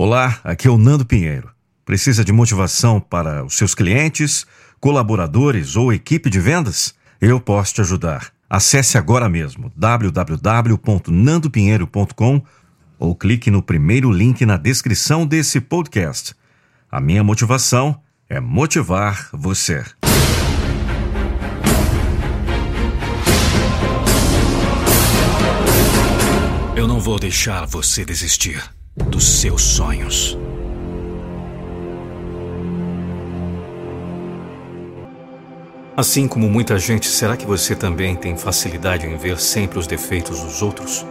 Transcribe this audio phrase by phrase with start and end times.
[0.00, 1.50] Olá, aqui é o Nando Pinheiro.
[1.84, 4.46] Precisa de motivação para os seus clientes,
[4.78, 6.94] colaboradores ou equipe de vendas?
[7.20, 8.30] Eu posso te ajudar.
[8.48, 12.42] Acesse agora mesmo www.nandopinheiro.com
[12.96, 16.32] ou clique no primeiro link na descrição desse podcast.
[16.88, 19.84] A minha motivação é motivar você.
[26.76, 28.62] Eu não vou deixar você desistir
[29.04, 30.38] dos seus sonhos.
[35.96, 40.40] Assim como muita gente, será que você também tem facilidade em ver sempre os defeitos
[40.40, 41.04] dos outros?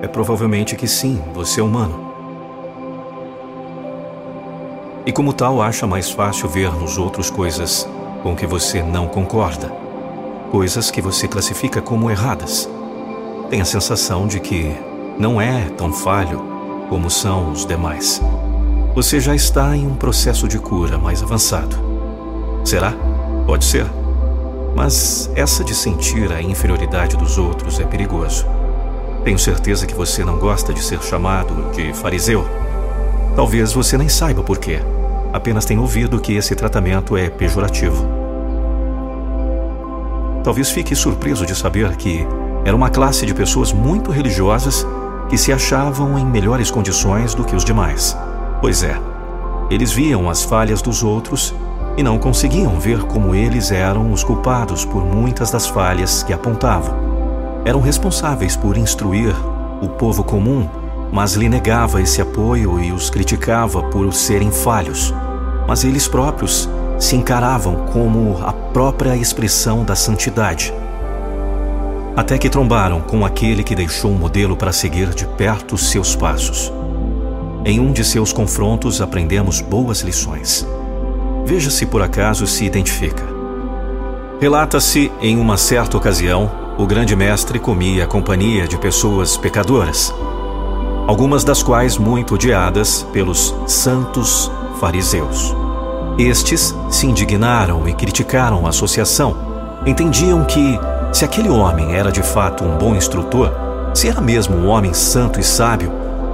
[0.00, 2.14] É provavelmente que sim, você é humano.
[5.04, 7.88] E como tal, acha mais fácil ver nos outros coisas
[8.22, 9.68] com que você não concorda,
[10.52, 12.70] coisas que você classifica como erradas.
[13.50, 14.72] Tem a sensação de que
[15.18, 16.42] não é tão falho
[16.88, 18.20] como são os demais.
[18.94, 21.76] Você já está em um processo de cura mais avançado.
[22.64, 22.92] Será?
[23.46, 23.86] Pode ser.
[24.74, 28.46] Mas essa de sentir a inferioridade dos outros é perigoso.
[29.24, 32.44] Tenho certeza que você não gosta de ser chamado de fariseu.
[33.36, 34.80] Talvez você nem saiba por quê.
[35.32, 38.06] Apenas tenha ouvido que esse tratamento é pejorativo.
[40.42, 42.26] Talvez fique surpreso de saber que
[42.64, 44.86] era uma classe de pessoas muito religiosas
[45.28, 48.16] que se achavam em melhores condições do que os demais.
[48.60, 48.98] Pois é,
[49.70, 51.54] eles viam as falhas dos outros
[51.96, 56.94] e não conseguiam ver como eles eram os culpados por muitas das falhas que apontavam.
[57.64, 59.34] Eram responsáveis por instruir
[59.80, 60.68] o povo comum,
[61.12, 65.14] mas lhe negava esse apoio e os criticava por serem falhos.
[65.66, 70.72] Mas eles próprios se encaravam como a própria expressão da santidade
[72.16, 76.72] até que trombaram com aquele que deixou um modelo para seguir de perto seus passos.
[77.64, 80.66] Em um de seus confrontos aprendemos boas lições.
[81.44, 83.24] Veja se por acaso se identifica.
[84.40, 90.12] Relata-se em uma certa ocasião, o grande mestre comia a companhia de pessoas pecadoras,
[91.06, 95.54] algumas das quais muito odiadas pelos santos fariseus.
[96.18, 99.36] Estes se indignaram e criticaram a associação.
[99.86, 100.78] Entendiam que
[101.14, 103.52] se aquele homem era de fato um bom instrutor,
[103.94, 105.92] se era mesmo um homem santo e sábio,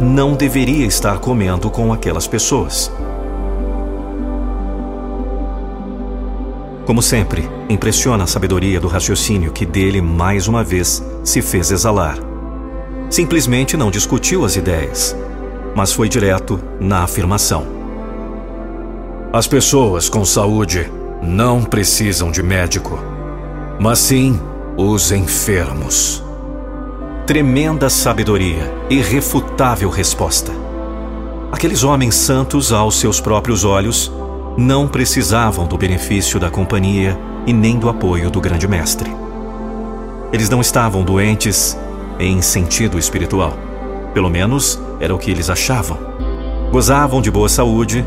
[0.00, 2.90] não deveria estar comendo com aquelas pessoas.
[6.86, 12.16] Como sempre, impressiona a sabedoria do raciocínio que dele mais uma vez se fez exalar.
[13.10, 15.14] Simplesmente não discutiu as ideias,
[15.76, 17.66] mas foi direto na afirmação.
[19.34, 20.90] As pessoas com saúde
[21.22, 22.98] não precisam de médico,
[23.78, 24.40] mas sim
[24.76, 26.24] os enfermos.
[27.26, 30.52] Tremenda sabedoria, irrefutável resposta.
[31.50, 34.10] Aqueles homens santos, aos seus próprios olhos,
[34.56, 39.10] não precisavam do benefício da companhia e nem do apoio do grande mestre.
[40.32, 41.76] Eles não estavam doentes
[42.18, 43.52] em sentido espiritual.
[44.14, 45.98] Pelo menos era o que eles achavam.
[46.70, 48.04] Gozavam de boa saúde,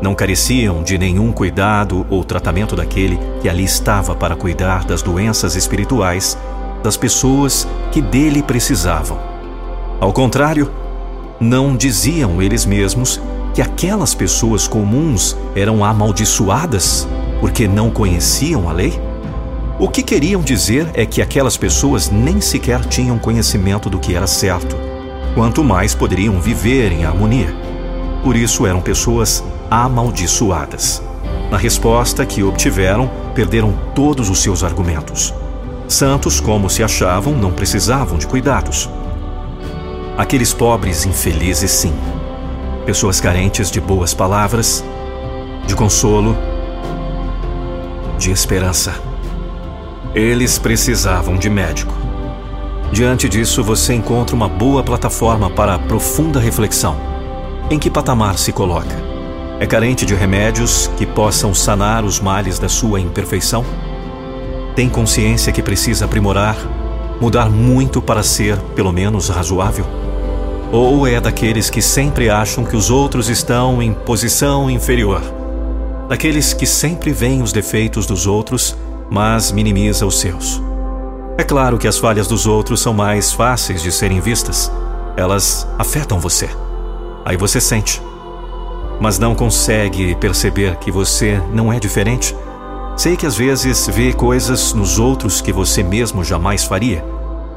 [0.00, 5.56] não careciam de nenhum cuidado ou tratamento daquele que ali estava para cuidar das doenças
[5.56, 6.36] espirituais
[6.82, 9.18] das pessoas que dele precisavam.
[10.00, 10.70] Ao contrário,
[11.40, 13.20] não diziam eles mesmos
[13.54, 17.08] que aquelas pessoas comuns eram amaldiçoadas
[17.40, 19.00] porque não conheciam a lei?
[19.78, 24.26] O que queriam dizer é que aquelas pessoas nem sequer tinham conhecimento do que era
[24.26, 24.76] certo,
[25.34, 27.54] quanto mais poderiam viver em harmonia.
[28.22, 31.02] Por isso eram pessoas amaldiçoadas.
[31.50, 35.32] Na resposta que obtiveram, perderam todos os seus argumentos.
[35.88, 38.90] Santos, como se achavam, não precisavam de cuidados.
[40.18, 41.94] Aqueles pobres infelizes, sim.
[42.84, 44.84] Pessoas carentes de boas palavras,
[45.66, 46.36] de consolo,
[48.18, 48.94] de esperança.
[50.14, 51.94] Eles precisavam de médico.
[52.90, 56.96] Diante disso, você encontra uma boa plataforma para profunda reflexão.
[57.70, 59.15] Em que patamar se coloca?
[59.58, 63.64] É carente de remédios que possam sanar os males da sua imperfeição?
[64.74, 66.54] Tem consciência que precisa aprimorar,
[67.18, 69.86] mudar muito para ser, pelo menos, razoável?
[70.70, 75.22] Ou é daqueles que sempre acham que os outros estão em posição inferior?
[76.06, 78.76] Daqueles que sempre veem os defeitos dos outros,
[79.10, 80.60] mas minimiza os seus?
[81.38, 84.70] É claro que as falhas dos outros são mais fáceis de serem vistas.
[85.16, 86.50] Elas afetam você.
[87.24, 88.02] Aí você sente
[89.00, 92.34] mas não consegue perceber que você não é diferente?
[92.96, 97.04] Sei que às vezes vê coisas nos outros que você mesmo jamais faria,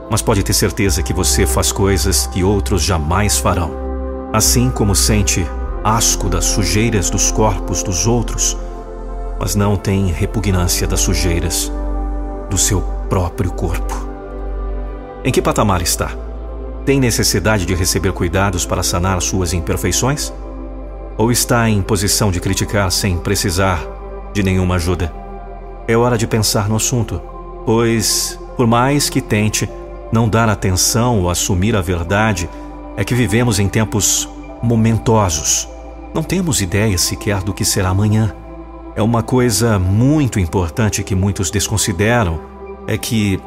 [0.10, 3.72] mas pode ter certeza que você faz coisas que outros jamais farão.
[4.34, 5.46] Assim como sente
[5.84, 8.58] asco das sujeiras dos corpos dos outros,
[9.40, 11.72] mas não tem repugnância das sujeiras
[12.50, 13.96] do seu próprio corpo.
[15.24, 16.12] Em que patamar está?
[16.86, 20.34] Tem necessidade de receber cuidados para sanar suas imperfeições?
[21.20, 23.86] Ou está em posição de criticar sem precisar
[24.32, 25.14] de nenhuma ajuda?
[25.86, 27.22] É hora de pensar no assunto,
[27.66, 29.70] pois, por mais que tente
[30.14, 32.50] não dar atenção ou assumir a verdade,
[32.96, 34.30] é que vivemos em tempos
[34.64, 35.68] momentosos.
[36.14, 38.34] Não temos ideia sequer do que será amanhã.
[38.96, 42.40] É uma coisa muito importante que muitos desconsideram
[42.88, 43.42] é que,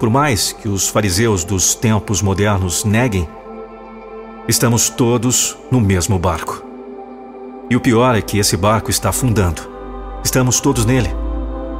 [0.00, 3.28] por mais que os fariseus dos tempos modernos neguem,
[4.48, 6.67] estamos todos no mesmo barco.
[7.70, 9.60] E o pior é que esse barco está afundando.
[10.24, 11.14] Estamos todos nele.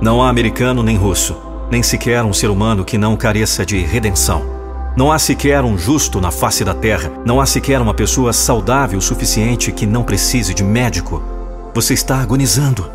[0.02, 1.34] Não há americano nem russo,
[1.70, 4.44] nem sequer um ser humano que não careça de redenção.
[4.94, 7.10] Não há sequer um justo na face da terra.
[7.24, 11.22] Não há sequer uma pessoa saudável o suficiente que não precise de médico.
[11.74, 12.90] Você está agonizando.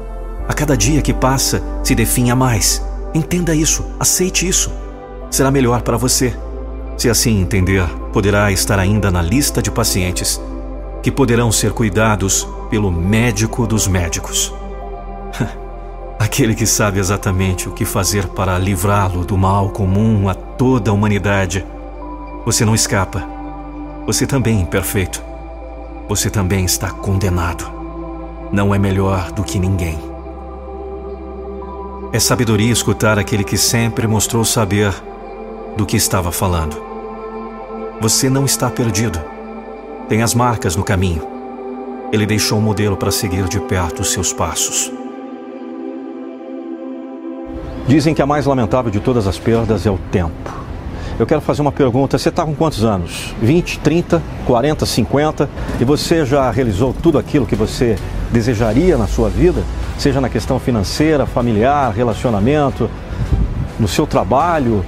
[0.47, 2.85] A cada dia que passa, se definha mais.
[3.11, 4.71] Entenda isso, aceite isso.
[5.31, 6.37] Será melhor para você.
[6.95, 10.39] Se assim entender, poderá estar ainda na lista de pacientes
[11.03, 14.53] que poderão ser cuidados pelo médico dos médicos.
[16.17, 20.93] Aquele que sabe exatamente o que fazer para livrá-lo do mal comum a toda a
[20.93, 21.65] humanidade.
[22.45, 23.21] Você não escapa.
[24.05, 25.21] Você também é imperfeito.
[26.07, 27.69] Você também está condenado.
[28.49, 29.99] Não é melhor do que ninguém.
[32.13, 34.93] É sabedoria escutar aquele que sempre mostrou saber
[35.75, 36.81] do que estava falando.
[37.99, 39.32] Você não está perdido.
[40.07, 41.25] Tem as marcas no caminho.
[42.11, 44.91] Ele deixou um modelo para seguir de perto os seus passos.
[47.87, 50.51] Dizem que a mais lamentável de todas as perdas é o tempo.
[51.17, 53.33] Eu quero fazer uma pergunta: você está com quantos anos?
[53.41, 55.49] 20, 30, 40, 50?
[55.79, 57.97] E você já realizou tudo aquilo que você
[58.31, 59.63] desejaria na sua vida?
[59.97, 62.89] Seja na questão financeira, familiar, relacionamento,
[63.79, 64.83] no seu trabalho,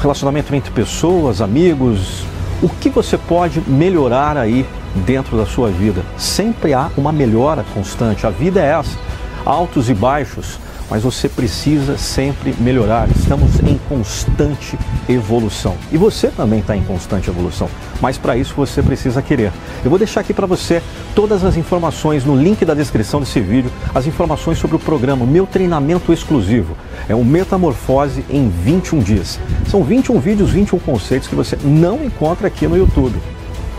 [0.00, 2.33] relacionamento entre pessoas, amigos.
[2.62, 6.02] O que você pode melhorar aí dentro da sua vida.
[6.16, 8.26] Sempre há uma melhora constante.
[8.26, 8.96] A vida é essa,
[9.44, 10.58] altos e baixos,
[10.90, 13.08] mas você precisa sempre melhorar.
[13.10, 14.78] Estamos em constante
[15.08, 15.76] evolução.
[15.92, 17.68] E você também está em constante evolução,
[18.00, 19.52] mas para isso você precisa querer.
[19.84, 20.82] Eu vou deixar aqui para você
[21.14, 25.46] todas as informações no link da descrição desse vídeo, as informações sobre o programa, meu
[25.46, 26.76] treinamento exclusivo.
[27.08, 29.38] É o Metamorfose em 21 dias.
[29.68, 33.18] São 21 vídeos, 21 conceitos que você não encontra aqui no YouTube.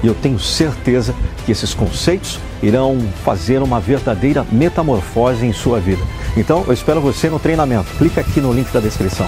[0.03, 1.13] E eu tenho certeza
[1.45, 6.01] que esses conceitos irão fazer uma verdadeira metamorfose em sua vida.
[6.35, 7.89] Então, eu espero você no treinamento.
[7.97, 9.27] Clique aqui no link da descrição.